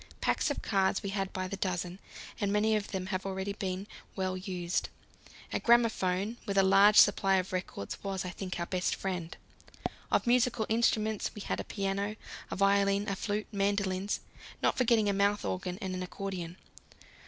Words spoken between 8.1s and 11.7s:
I think, our best friend. Of musical instruments we had a